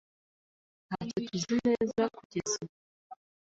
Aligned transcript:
Ntacyo 0.85 1.17
tuzi 1.27 1.55
neza 1.67 2.01
kugeza 2.15 2.53
ubu. 2.63 2.73